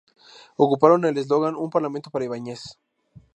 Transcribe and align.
Ocuparon 0.57 1.05
el 1.05 1.15
eslogan 1.19 1.55
"Un 1.63 1.69
parlamento 1.69 2.09
para 2.09 2.25
Ibáñez". 2.25 2.79